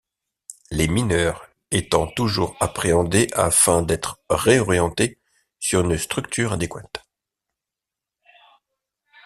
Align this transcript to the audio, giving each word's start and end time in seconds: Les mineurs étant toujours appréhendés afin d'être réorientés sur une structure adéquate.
Les 0.71 0.87
mineurs 0.87 1.47
étant 1.69 2.07
toujours 2.07 2.57
appréhendés 2.59 3.27
afin 3.33 3.83
d'être 3.83 4.19
réorientés 4.31 5.19
sur 5.59 5.81
une 5.81 5.95
structure 5.95 6.53
adéquate. 6.53 7.05